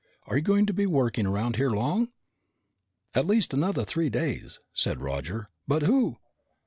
Are 0.23 0.35
you 0.37 0.41
going 0.41 0.65
to 0.65 0.73
be 0.73 0.87
working 0.87 1.27
around 1.27 1.57
here 1.57 1.69
long?" 1.69 2.07
"At 3.13 3.27
least 3.27 3.53
another 3.53 3.83
three 3.85 4.09
days," 4.09 4.59
said 4.73 4.99
Roger. 4.99 5.51
"But 5.67 5.83
who 5.83 6.17